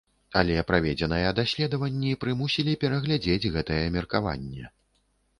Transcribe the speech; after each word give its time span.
Але 0.39 0.53
праведзеныя 0.69 1.33
даследаванні 1.39 2.13
прымусілі 2.23 2.73
перагледзець 2.83 3.51
гэтае 3.57 3.77
меркаванне. 3.99 4.65